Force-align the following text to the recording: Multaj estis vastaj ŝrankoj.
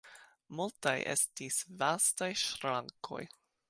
Multaj 0.59 0.93
estis 1.13 1.61
vastaj 1.85 2.33
ŝrankoj. 2.49 3.27